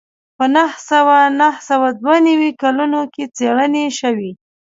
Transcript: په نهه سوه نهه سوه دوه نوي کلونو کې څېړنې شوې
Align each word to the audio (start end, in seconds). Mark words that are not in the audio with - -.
په 0.37 0.45
نهه 0.55 0.77
سوه 0.89 1.17
نهه 1.39 1.59
سوه 1.69 1.87
دوه 1.99 2.17
نوي 2.27 2.51
کلونو 2.61 2.99
کې 3.13 3.23
څېړنې 3.37 3.85
شوې 3.99 4.31